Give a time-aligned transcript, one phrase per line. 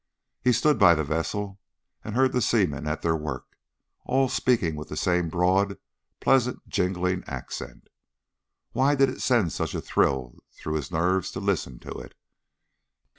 [0.43, 1.59] He stood by the vessel
[2.03, 3.55] and heard the seamen at their work,
[4.03, 5.77] all speaking with the same broad,
[6.19, 7.87] pleasant jingling accent.
[8.71, 12.15] Why did it send such a thrill through his nerves to listen to it?